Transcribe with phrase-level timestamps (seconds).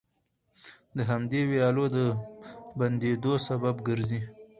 [0.95, 1.97] د همدې ويالو د
[2.79, 4.21] بندېدو سبب ګرځي،